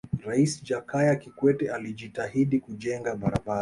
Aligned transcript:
raisi 0.25 0.63
jakaya 0.63 1.15
kikwete 1.15 1.71
alijitahidi 1.73 2.59
kujenga 2.59 3.15
barabara 3.15 3.59